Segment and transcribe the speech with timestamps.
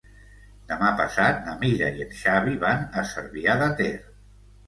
[0.69, 3.93] Demà passat na Mira i en Xavi van a Cervià de Ter.